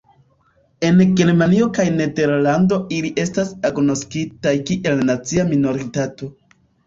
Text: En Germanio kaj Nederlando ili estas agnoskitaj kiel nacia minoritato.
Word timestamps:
En 0.87 1.01
Germanio 1.19 1.67
kaj 1.77 1.83
Nederlando 1.97 2.79
ili 2.97 3.11
estas 3.25 3.53
agnoskitaj 3.71 4.55
kiel 4.71 5.03
nacia 5.11 5.47
minoritato. 5.53 6.31